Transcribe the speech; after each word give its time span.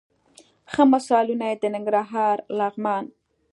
ښه 0.71 0.83
مثالونه 0.93 1.45
یې 1.49 1.55
د 1.61 1.63
ننګرهار، 1.75 2.37
لغمان، 2.57 3.05